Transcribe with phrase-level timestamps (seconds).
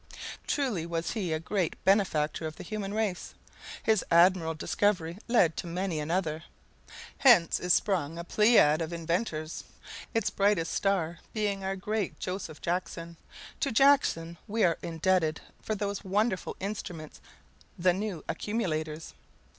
[0.47, 3.35] Truly was he a great benefactor of the human race.
[3.83, 6.43] His admirable discovery led to many another.
[7.19, 9.63] Hence is sprung a pleiad of inventors,
[10.11, 13.15] its brightest star being our great Joseph Jackson.
[13.59, 17.21] To Jackson we are indebted for those wonderful instruments
[17.77, 19.13] the new accumulators.